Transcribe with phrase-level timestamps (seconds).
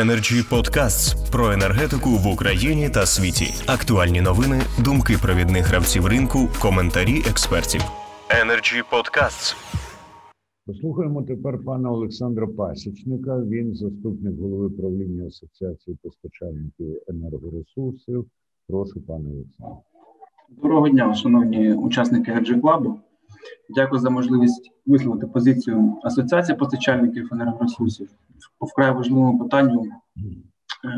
[0.00, 3.46] Energy Podcasts про енергетику в Україні та світі.
[3.66, 7.80] Актуальні новини, думки провідних гравців ринку, коментарі експертів.
[8.42, 9.56] Energy Podcasts.
[10.66, 13.38] Послухаємо тепер пана Олександра Пасічника.
[13.40, 18.26] Він заступник голови правління Асоціації постачальників енергоресурсів.
[18.68, 19.76] Прошу, пане Олександре.
[20.48, 22.94] Доброго дня, шановні учасники Energy Club.
[23.76, 28.08] Дякую за можливість висловити позицію Асоціації постачальників енергоресурсів
[28.58, 29.84] по вкрай важливому питанню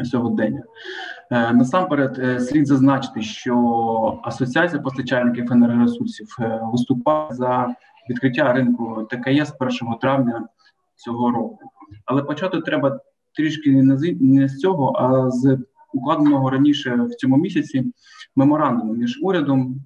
[0.00, 0.62] е, сьогодення.
[1.30, 6.26] Е, насамперед, е, слід зазначити, що Асоціація постачальників енергоресурсів
[6.72, 7.74] виступає за
[8.10, 10.48] відкриття ринку ТКЄ з 1 травня
[10.96, 11.58] цього року.
[12.04, 13.00] Але почати треба
[13.36, 13.82] трішки
[14.20, 15.58] не з цього, а з
[15.92, 17.92] укладеного раніше в цьому місяці
[18.36, 19.80] меморандуму між урядом,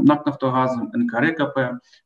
[0.00, 1.58] НАК «Нафтогазом», НКРКП,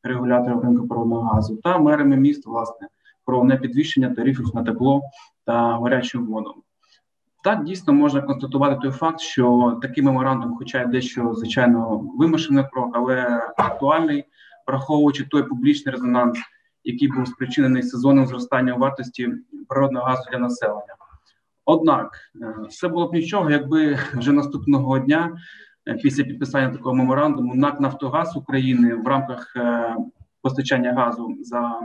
[0.03, 2.87] регулятором ринку природного газу та мерами міст, власне,
[3.25, 5.01] про непідвищення тарифів на тепло
[5.45, 6.55] та гарячу воду.
[7.43, 12.91] Так дійсно можна констатувати той факт, що такий меморандум, хоча й дещо звичайно вимушений крок,
[12.93, 14.25] але актуальний,
[14.67, 16.39] враховуючи той публічний резонанс,
[16.83, 19.29] який був спричинений сезонним зростанням вартості
[19.67, 20.95] природного газу для населення.
[21.65, 25.37] Однак е, все було б нічого, якби вже наступного дня,
[25.87, 29.95] е, після підписання такого меморандуму, НАК Нафтогаз України в рамках е,
[30.41, 31.79] постачання газу за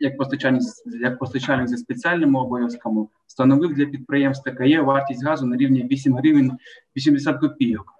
[0.00, 0.62] як постачальник
[1.00, 6.52] як постачальник зі спеціальними обов'язками встановив для підприємств ТКЄ вартість газу на рівні 8 гривень
[6.96, 7.92] 80 копійок,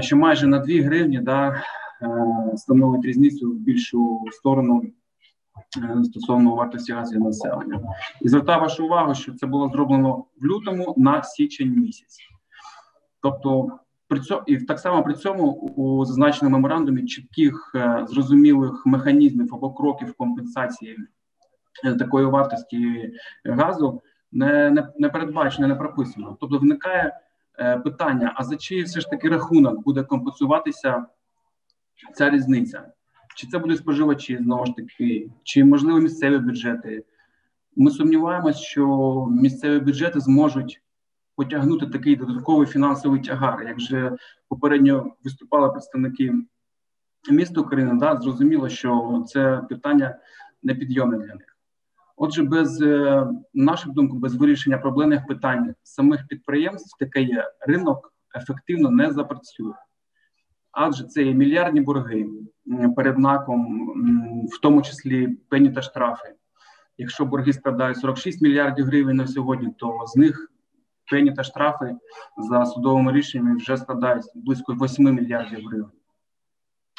[0.00, 1.62] що майже на 2 гривні да,
[2.56, 4.82] становить різницю в більшу сторону
[5.76, 7.80] Е, стосовно вартості газу населення.
[8.20, 12.18] І звертаю вашу увагу, що це було зроблено в лютому на січень місяць.
[13.22, 13.78] Тобто,
[14.14, 19.74] при цьому і так само при цьому у зазначеному меморандумі чітких е, зрозумілих механізмів або
[19.74, 20.96] кроків компенсації
[21.84, 23.10] е, такої вартості
[23.44, 26.36] газу не не, не передбачено, не прописано.
[26.40, 27.20] Тобто, виникає
[27.84, 31.06] питання: а за чий все ж таки рахунок буде компенсуватися
[32.14, 32.92] ця різниця?
[33.36, 37.04] Чи це будуть споживачі знову ж таки, чи можливо місцеві бюджети?
[37.76, 40.82] Ми сумніваємось, що місцеві бюджети зможуть
[41.36, 43.62] потягнути такий додатковий фінансовий тягар.
[43.62, 44.16] Як вже
[44.48, 46.32] попередньо виступали представники
[47.30, 50.18] міста України, да, зрозуміло, що це питання
[50.62, 51.58] непідйомне для них.
[52.16, 58.90] Отже, без е, наших думок, без вирішення проблемних питань самих підприємств, таке є ринок ефективно
[58.90, 59.74] не запрацює
[60.74, 62.26] адже це і мільярдні борги
[62.96, 63.90] перед НАКом,
[64.52, 66.34] в тому числі пені та штрафи.
[66.98, 70.50] Якщо борги складають 46 мільярдів гривень на сьогодні, то з них
[71.36, 71.96] та штрафи
[72.36, 75.90] за судовими рішеннями вже складають близько 8 мільярдів гривень.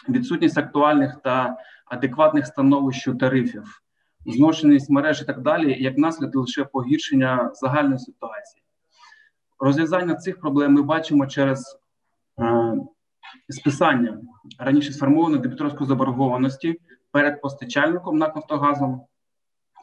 [0.09, 3.81] Відсутність актуальних та адекватних становищ тарифів,
[4.25, 8.63] зношеність мереж і так далі, як наслідок лише погіршення загальної ситуації.
[9.59, 11.79] Розв'язання цих проблем ми бачимо через
[12.39, 12.77] е,
[13.49, 14.17] списання
[14.59, 16.79] раніше сформованої дебіторської заборгованості
[17.11, 19.01] перед постачальником НАК «Нафтогазом»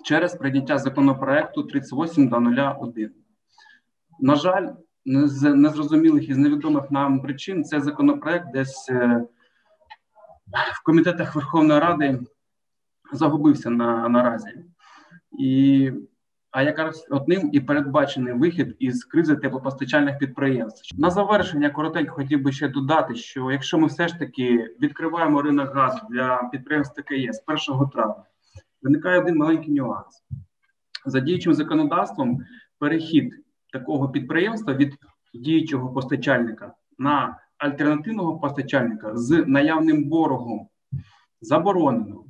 [0.05, 3.09] через прийняття законопроекту 38.01.
[4.23, 4.69] На жаль,
[5.07, 9.25] з незрозумілих і з невідомих нам причин цей законопроект десь е,
[10.81, 12.21] в комітетах Верховної Ради
[13.13, 14.65] загубився на наразі.
[15.39, 15.93] І
[16.51, 21.01] а якраз одним і передбачений вихід із кризи теплопостачальних підприємств.
[21.01, 25.75] На завершення коротенько хотів би ще додати, що якщо ми все ж таки відкриваємо ринок
[25.75, 28.25] газу для підприємств ТКЄ з 1 травня,
[28.83, 30.23] виникає один маленький нюанс
[31.07, 32.39] за діючим законодавством.
[32.79, 34.95] Перехід такого підприємства від
[35.35, 40.69] діючого постачальника на альтернативного постачальника з наявним боргом
[41.41, 42.25] заборонено.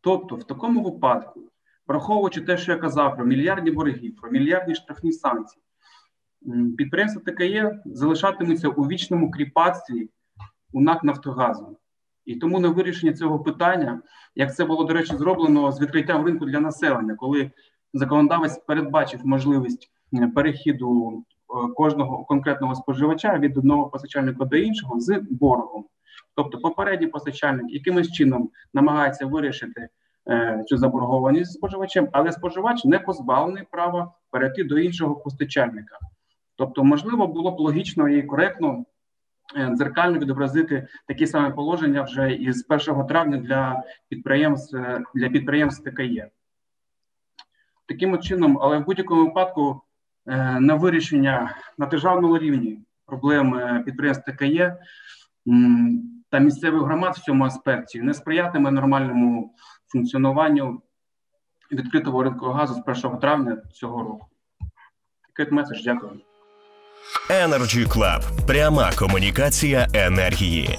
[0.00, 1.40] Тобто, в такому випадку
[1.86, 5.62] враховуючи те, що я казав про мільярдні борги, про мільярдні штрафні санкції,
[6.76, 10.10] підприємства ТКЄ залишатимуться у вічному кріпацтві
[10.72, 11.78] у НАК Нафтогазу.
[12.24, 14.02] І тому на вирішення цього питання,
[14.34, 17.50] як це було, до речі, зроблено з відкриттям ринку для населення, коли
[17.92, 19.90] законодавець передбачив можливість
[20.34, 25.84] перехіду е, кожного конкретного споживача від одного постачальника до іншого з боргом.
[26.36, 29.88] Тобто попередній постачальник якимось чином намагається вирішити
[30.28, 35.98] Е, цю заборгованість споживачем, але споживач не позбавлений права перейти до іншого постачальника.
[36.56, 38.84] Тобто, можливо, було б логічно і коректно
[39.56, 45.90] е, дзеркально відобразити такі саме положення вже із 1 травня для підприємств е, для підприємств
[45.90, 46.30] ТКЄ.
[47.86, 49.82] Таким чином, але в будь-якому випадку
[50.60, 54.76] на вирішення на державному рівні проблем підприємств ТКЄ
[56.30, 59.54] та місцевих громад в цьому аспекті не сприятиме нормальному
[59.92, 60.82] функціонуванню
[61.72, 64.26] відкритого ринку газу з 1 травня цього року.
[65.36, 66.20] Кит меседж, дякую.
[67.30, 68.46] Energy Club.
[68.46, 70.78] пряма комунікація енергії.